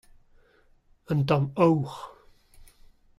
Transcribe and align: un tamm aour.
un 1.09 1.19
tamm 1.27 1.51
aour. 1.55 2.17